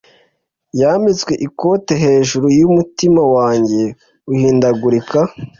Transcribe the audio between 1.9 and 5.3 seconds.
hejuru yumutima wanjye uhindagurika